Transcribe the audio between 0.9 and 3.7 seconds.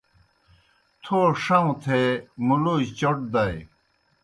تھو ݜَؤں تھے مُلوجیْ چوْٹ دائے۔